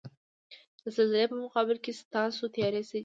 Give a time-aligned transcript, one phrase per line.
[0.81, 2.99] د زلزلې په مقابل کې ستاسو تیاری څه دی؟